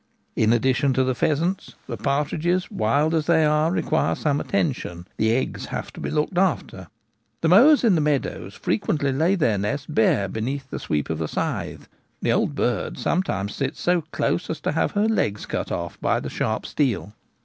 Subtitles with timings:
[0.35, 5.31] In addition to the pheasants, the partridges, wild as they are, require some attention— the
[5.31, 6.87] eggs have to be looked after.
[7.41, 11.19] The mowers in the meadows fre quently lay their nests bare beneath the sweep of
[11.19, 11.87] the scythe:
[12.19, 16.19] the old bird sometimes sits so close as to have her legs cut off by
[16.19, 17.13] the sharp steel.